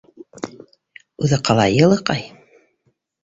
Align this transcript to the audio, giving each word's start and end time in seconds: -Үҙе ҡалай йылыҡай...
-Үҙе 1.25 1.39
ҡалай 1.49 1.77
йылыҡай... 1.81 2.25